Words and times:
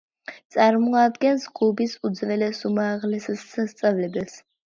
წარმოადგენს 0.53 1.43
კუბის 1.59 1.93
უძველეს 2.09 2.63
უმაღლეს 2.71 3.29
სასწავლებელს. 3.45 4.43